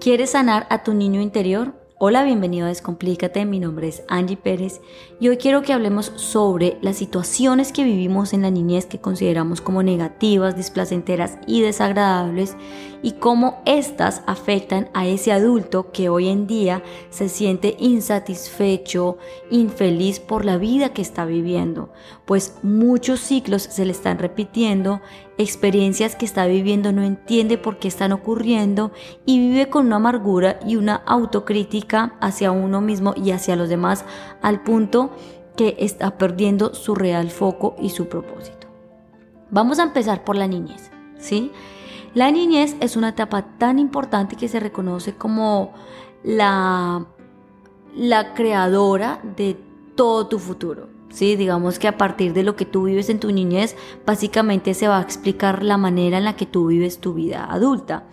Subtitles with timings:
[0.00, 1.72] ¿Quieres sanar a tu niño interior?
[1.98, 4.80] Hola, bienvenido a Descomplícate, mi nombre es Angie Pérez
[5.20, 9.60] y hoy quiero que hablemos sobre las situaciones que vivimos en la niñez que consideramos
[9.60, 12.56] como negativas, displacenteras y desagradables
[13.00, 19.16] y cómo éstas afectan a ese adulto que hoy en día se siente insatisfecho,
[19.50, 21.92] infeliz por la vida que está viviendo,
[22.24, 25.00] pues muchos ciclos se le están repitiendo,
[25.38, 28.92] experiencias que está viviendo no entiende por qué están ocurriendo
[29.26, 34.04] y vive con una amargura y una autocrítica hacia uno mismo y hacia los demás
[34.42, 35.10] al punto
[35.56, 38.68] que está perdiendo su real foco y su propósito.
[39.50, 41.52] Vamos a empezar por la niñez, ¿sí?
[42.14, 45.72] La niñez es una etapa tan importante que se reconoce como
[46.22, 47.06] la,
[47.94, 49.56] la creadora de
[49.96, 50.88] todo tu futuro.
[51.14, 51.36] ¿Sí?
[51.36, 54.98] Digamos que a partir de lo que tú vives en tu niñez, básicamente se va
[54.98, 58.06] a explicar la manera en la que tú vives tu vida adulta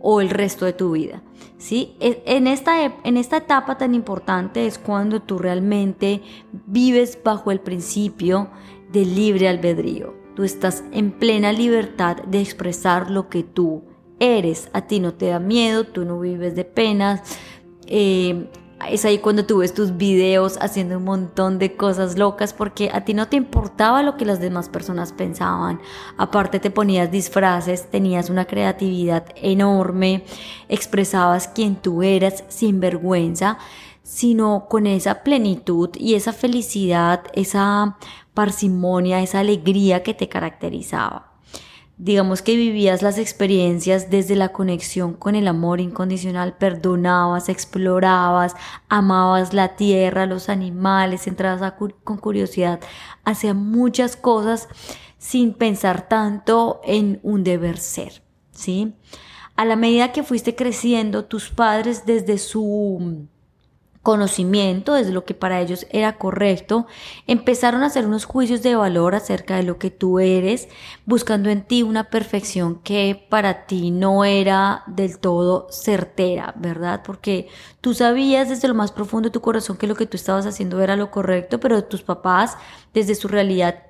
[0.00, 1.22] o el resto de tu vida.
[1.58, 1.96] ¿sí?
[2.00, 6.22] E, en, esta, en esta etapa tan importante es cuando tú realmente
[6.66, 8.48] vives bajo el principio
[8.90, 10.14] del libre albedrío.
[10.34, 13.82] Tú estás en plena libertad de expresar lo que tú
[14.20, 14.70] eres.
[14.72, 17.38] A ti no te da miedo, tú no vives de penas.
[17.86, 18.48] Eh,
[18.86, 23.04] es ahí cuando tú ves tus videos haciendo un montón de cosas locas porque a
[23.04, 25.80] ti no te importaba lo que las demás personas pensaban.
[26.16, 30.24] Aparte te ponías disfraces, tenías una creatividad enorme,
[30.68, 33.58] expresabas quién tú eras sin vergüenza,
[34.02, 37.98] sino con esa plenitud y esa felicidad, esa
[38.32, 41.37] parsimonia, esa alegría que te caracterizaba.
[41.98, 48.54] Digamos que vivías las experiencias desde la conexión con el amor incondicional, perdonabas, explorabas,
[48.88, 52.78] amabas la tierra, los animales, entrabas con curiosidad
[53.24, 54.68] hacia muchas cosas
[55.18, 58.94] sin pensar tanto en un deber ser, ¿sí?
[59.56, 63.26] A la medida que fuiste creciendo, tus padres desde su
[64.02, 66.86] conocimiento, desde lo que para ellos era correcto,
[67.26, 70.68] empezaron a hacer unos juicios de valor acerca de lo que tú eres,
[71.04, 77.02] buscando en ti una perfección que para ti no era del todo certera, ¿verdad?
[77.04, 77.48] Porque
[77.80, 80.80] tú sabías desde lo más profundo de tu corazón que lo que tú estabas haciendo
[80.80, 82.56] era lo correcto, pero tus papás
[82.94, 83.82] desde su realidad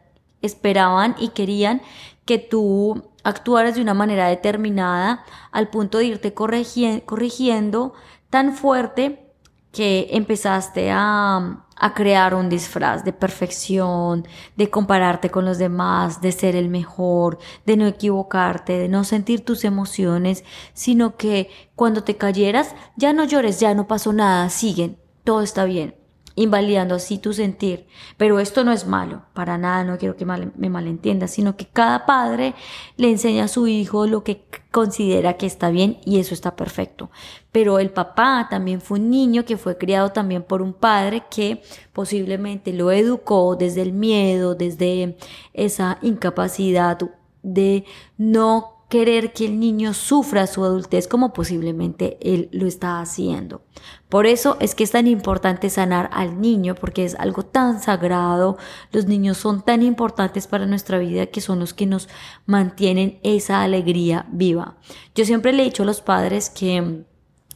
[0.42, 1.82] esperaban y querían
[2.24, 7.94] que tú actuaras de una manera determinada al punto de irte corrigiendo
[8.30, 9.27] tan fuerte
[9.72, 16.32] que empezaste a, a, crear un disfraz de perfección, de compararte con los demás, de
[16.32, 22.16] ser el mejor, de no equivocarte, de no sentir tus emociones, sino que cuando te
[22.16, 25.97] cayeras ya no llores, ya no pasó nada, siguen, todo está bien
[26.38, 27.86] invalidando así tu sentir.
[28.16, 32.06] Pero esto no es malo, para nada, no quiero que me malentienda, sino que cada
[32.06, 32.54] padre
[32.96, 37.10] le enseña a su hijo lo que considera que está bien y eso está perfecto.
[37.50, 41.62] Pero el papá también fue un niño que fue criado también por un padre que
[41.92, 45.16] posiblemente lo educó desde el miedo, desde
[45.54, 46.98] esa incapacidad
[47.42, 47.84] de
[48.16, 53.62] no querer que el niño sufra su adultez como posiblemente él lo está haciendo.
[54.08, 58.56] Por eso es que es tan importante sanar al niño porque es algo tan sagrado.
[58.90, 62.08] Los niños son tan importantes para nuestra vida que son los que nos
[62.46, 64.76] mantienen esa alegría viva.
[65.14, 67.04] Yo siempre le he dicho a los padres que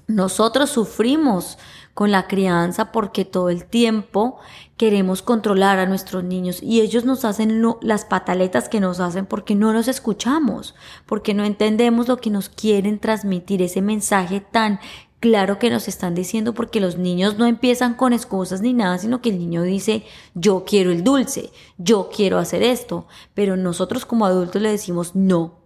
[0.07, 1.59] nosotros sufrimos
[1.95, 4.39] con la crianza porque todo el tiempo
[4.77, 9.55] queremos controlar a nuestros niños y ellos nos hacen las pataletas que nos hacen porque
[9.55, 10.75] no los escuchamos,
[11.07, 14.81] porque no entendemos lo que nos quieren transmitir, ese mensaje tan
[15.21, 19.23] claro que nos están diciendo porque los niños no empiezan con excusas ni nada, sino
[19.23, 20.05] que el niño dice,
[20.35, 25.61] yo quiero el dulce, yo quiero hacer esto, pero nosotros como adultos le decimos no.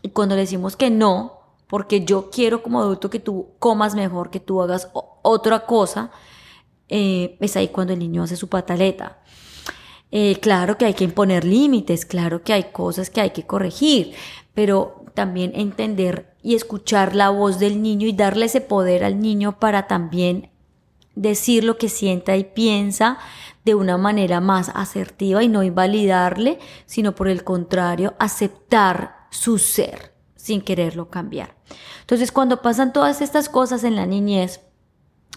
[0.00, 1.43] Y cuando le decimos que no,
[1.74, 6.12] porque yo quiero como adulto que tú comas mejor, que tú hagas otra cosa,
[6.88, 9.18] eh, es ahí cuando el niño hace su pataleta.
[10.12, 14.14] Eh, claro que hay que imponer límites, claro que hay cosas que hay que corregir,
[14.54, 19.58] pero también entender y escuchar la voz del niño y darle ese poder al niño
[19.58, 20.52] para también
[21.16, 23.18] decir lo que sienta y piensa
[23.64, 30.14] de una manera más asertiva y no invalidarle, sino por el contrario, aceptar su ser
[30.36, 31.53] sin quererlo cambiar.
[32.00, 34.60] Entonces, cuando pasan todas estas cosas en la niñez,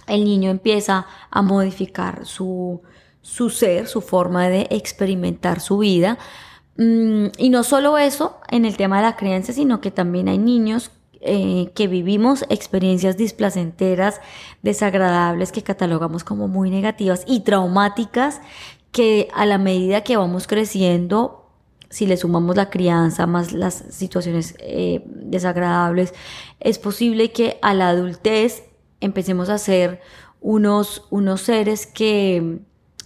[0.07, 2.81] el niño empieza a modificar su,
[3.21, 6.17] su ser, su forma de experimentar su vida.
[6.77, 10.37] Mm, y no solo eso en el tema de la crianza, sino que también hay
[10.37, 10.91] niños
[11.21, 14.21] eh, que vivimos experiencias displacenteras,
[14.61, 18.39] desagradables, que catalogamos como muy negativas y traumáticas,
[18.91, 21.46] que a la medida que vamos creciendo
[21.89, 26.13] si le sumamos la crianza más las situaciones eh, desagradables,
[26.59, 28.63] es posible que a la adultez
[28.99, 30.01] empecemos a ser
[30.41, 32.59] unos, unos seres que,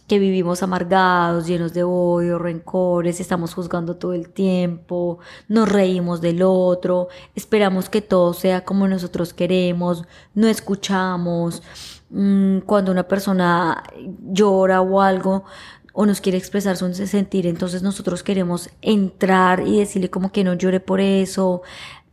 [0.08, 6.42] que vivimos amargados, llenos de odio, rencores, estamos juzgando todo el tiempo, nos reímos del
[6.44, 10.04] otro, esperamos que todo sea como nosotros queremos,
[10.34, 11.64] no escuchamos,
[12.10, 13.84] mm, cuando una persona
[14.20, 15.46] llora o algo,
[15.94, 20.54] o nos quiere expresar su sentir, entonces nosotros queremos entrar y decirle como que no
[20.54, 21.62] llore por eso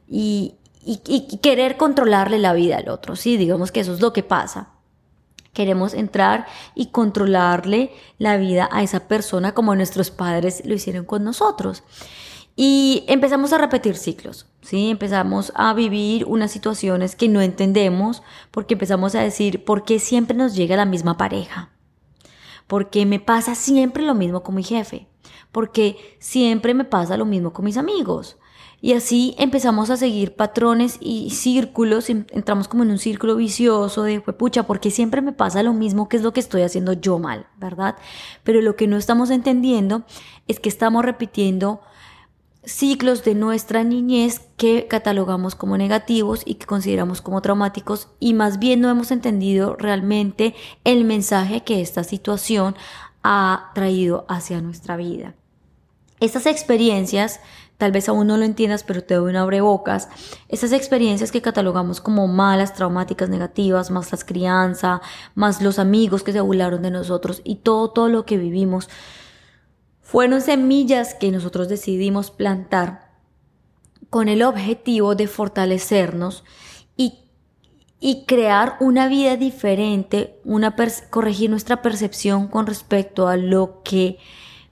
[0.08, 0.54] y,
[0.84, 4.70] y, querer controlarle la vida al otro, sí, digamos que eso es lo que pasa.
[5.52, 11.24] Queremos entrar y controlarle la vida a esa persona como nuestros padres lo hicieron con
[11.24, 11.82] nosotros.
[12.54, 14.90] Y empezamos a repetir ciclos, ¿sí?
[14.90, 20.36] Empezamos a vivir unas situaciones que no entendemos porque empezamos a decir, ¿por qué siempre
[20.36, 21.70] nos llega la misma pareja?
[22.68, 25.08] Porque me pasa siempre lo mismo con mi jefe,
[25.50, 28.36] porque siempre me pasa lo mismo con mis amigos.
[28.80, 34.20] Y así empezamos a seguir patrones y círculos, entramos como en un círculo vicioso de,
[34.20, 37.48] pucha, porque siempre me pasa lo mismo que es lo que estoy haciendo yo mal,
[37.56, 37.96] ¿verdad?
[38.44, 40.04] Pero lo que no estamos entendiendo
[40.46, 41.80] es que estamos repitiendo
[42.68, 48.58] ciclos de nuestra niñez que catalogamos como negativos y que consideramos como traumáticos y más
[48.58, 50.54] bien no hemos entendido realmente
[50.84, 52.76] el mensaje que esta situación
[53.22, 55.34] ha traído hacia nuestra vida.
[56.20, 57.40] Estas experiencias,
[57.78, 60.08] tal vez aún no lo entiendas, pero te doy un abrebocas,
[60.48, 65.00] estas experiencias que catalogamos como malas, traumáticas, negativas, más las crianza,
[65.34, 68.88] más los amigos que se burlaron de nosotros y todo, todo lo que vivimos,
[70.08, 73.10] fueron semillas que nosotros decidimos plantar
[74.08, 76.44] con el objetivo de fortalecernos
[76.96, 77.18] y,
[78.00, 80.74] y crear una vida diferente, una
[81.10, 84.16] corregir nuestra percepción con respecto a lo que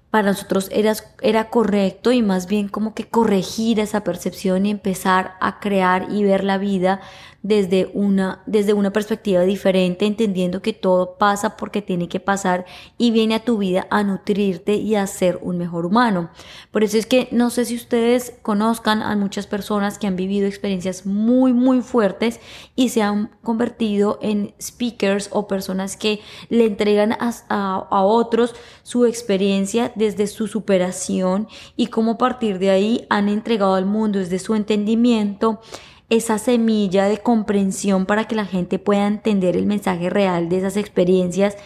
[0.08, 5.34] para nosotros era, era correcto y más bien como que corregir esa percepción y empezar
[5.42, 7.02] a crear y ver la vida
[7.46, 12.66] desde una, desde una perspectiva diferente, entendiendo que todo pasa porque tiene que pasar
[12.98, 16.30] y viene a tu vida a nutrirte y a ser un mejor humano.
[16.72, 20.48] Por eso es que no sé si ustedes conozcan a muchas personas que han vivido
[20.48, 22.40] experiencias muy, muy fuertes
[22.74, 26.18] y se han convertido en speakers o personas que
[26.48, 31.46] le entregan a, a otros su experiencia desde su superación
[31.76, 35.60] y cómo a partir de ahí han entregado al mundo desde su entendimiento
[36.08, 40.76] esa semilla de comprensión para que la gente pueda entender el mensaje real de esas
[40.76, 41.56] experiencias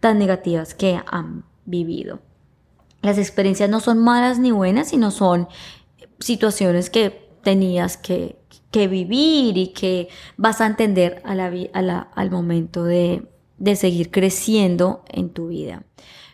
[0.00, 2.20] tan negativas que han vivido.
[3.02, 5.48] Las experiencias no son malas ni buenas, sino son
[6.18, 8.36] situaciones que tenías que,
[8.72, 15.82] vivir y que vas a entender al momento de, de seguir creciendo en tu vida.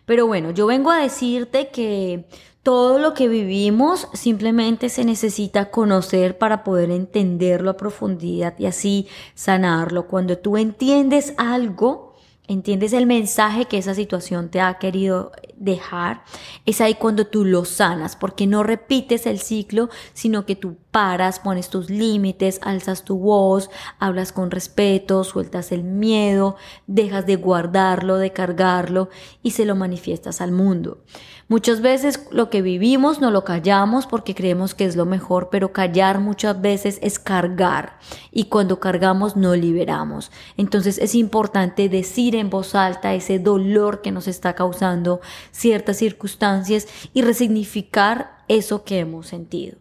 [0.04, 2.26] Pero bueno, yo vengo a decirte que
[2.64, 9.06] todo lo que vivimos simplemente se necesita conocer para poder entenderlo a profundidad y así
[9.34, 10.08] sanarlo.
[10.08, 12.14] Cuando tú entiendes algo,
[12.48, 15.30] entiendes el mensaje que esa situación te ha querido
[15.64, 16.22] dejar,
[16.66, 21.40] es ahí cuando tú lo sanas, porque no repites el ciclo, sino que tú paras,
[21.40, 26.56] pones tus límites, alzas tu voz, hablas con respeto, sueltas el miedo,
[26.86, 29.08] dejas de guardarlo, de cargarlo
[29.42, 31.02] y se lo manifiestas al mundo.
[31.46, 35.74] Muchas veces lo que vivimos no lo callamos porque creemos que es lo mejor, pero
[35.74, 37.98] callar muchas veces es cargar
[38.32, 40.32] y cuando cargamos no liberamos.
[40.56, 45.20] Entonces es importante decir en voz alta ese dolor que nos está causando
[45.54, 49.78] ciertas circunstancias y resignificar eso que hemos sentido.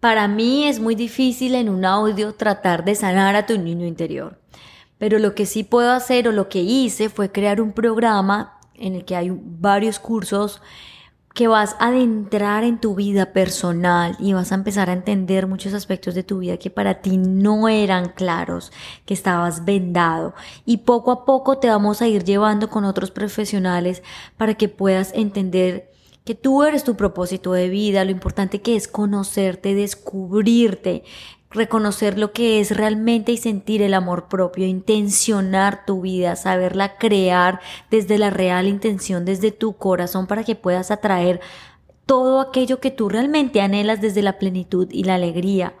[0.00, 4.40] Para mí es muy difícil en un audio tratar de sanar a tu niño interior,
[4.98, 8.94] pero lo que sí puedo hacer o lo que hice fue crear un programa en
[8.94, 10.60] el que hay varios cursos
[11.38, 15.72] que vas a adentrar en tu vida personal y vas a empezar a entender muchos
[15.72, 18.72] aspectos de tu vida que para ti no eran claros,
[19.06, 20.34] que estabas vendado.
[20.66, 24.02] Y poco a poco te vamos a ir llevando con otros profesionales
[24.36, 25.92] para que puedas entender
[26.24, 31.04] que tú eres tu propósito de vida, lo importante que es conocerte, descubrirte,
[31.50, 37.60] reconocer lo que es realmente y sentir el amor propio, intencionar tu vida, saberla crear
[37.90, 41.40] desde la real intención, desde tu corazón para que puedas atraer
[42.06, 45.74] todo aquello que tú realmente anhelas desde la plenitud y la alegría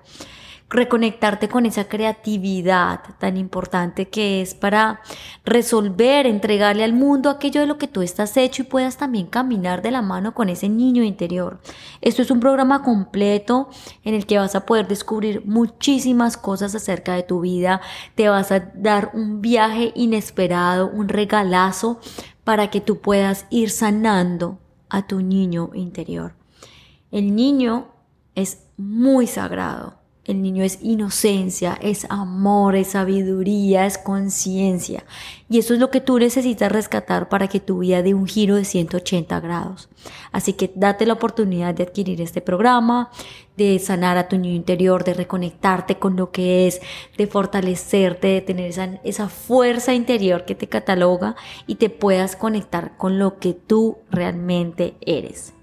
[0.70, 5.00] reconectarte con esa creatividad tan importante que es para
[5.44, 9.80] resolver, entregarle al mundo aquello de lo que tú estás hecho y puedas también caminar
[9.80, 11.60] de la mano con ese niño interior.
[12.02, 13.70] Esto es un programa completo
[14.04, 17.80] en el que vas a poder descubrir muchísimas cosas acerca de tu vida,
[18.14, 21.98] te vas a dar un viaje inesperado, un regalazo
[22.44, 24.58] para que tú puedas ir sanando
[24.90, 26.34] a tu niño interior.
[27.10, 27.88] El niño
[28.34, 29.97] es muy sagrado.
[30.28, 35.04] El niño es inocencia, es amor, es sabiduría, es conciencia.
[35.48, 38.56] Y eso es lo que tú necesitas rescatar para que tu vida dé un giro
[38.56, 39.88] de 180 grados.
[40.30, 43.10] Así que date la oportunidad de adquirir este programa,
[43.56, 46.82] de sanar a tu niño interior, de reconectarte con lo que es,
[47.16, 52.98] de fortalecerte, de tener esa, esa fuerza interior que te cataloga y te puedas conectar
[52.98, 55.54] con lo que tú realmente eres.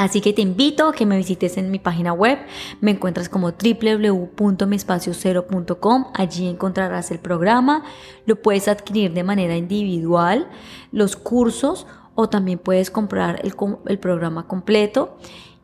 [0.00, 2.38] Así que te invito a que me visites en mi página web.
[2.80, 6.06] Me encuentras como www.miespaciocero.com.
[6.14, 7.84] Allí encontrarás el programa.
[8.24, 10.48] Lo puedes adquirir de manera individual,
[10.90, 13.52] los cursos o también puedes comprar el,
[13.88, 15.18] el programa completo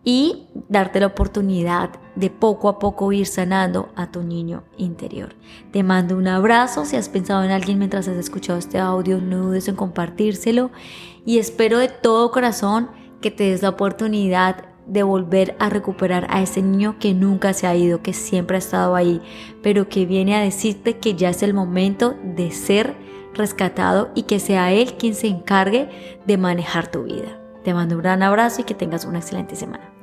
[0.05, 5.35] y darte la oportunidad de poco a poco ir sanando a tu niño interior.
[5.71, 6.85] Te mando un abrazo.
[6.85, 10.73] Si has pensado en alguien mientras has escuchado este audio, no dudes en compartírselo
[11.25, 12.91] y espero de todo corazón
[13.21, 17.67] que te des la oportunidad de volver a recuperar a ese niño que nunca se
[17.67, 19.21] ha ido, que siempre ha estado ahí,
[19.63, 22.95] pero que viene a decirte que ya es el momento de ser
[23.35, 25.89] rescatado y que sea él quien se encargue
[26.27, 27.41] de manejar tu vida.
[27.65, 29.96] Te mando un gran abrazo y que tengas una excelente semana.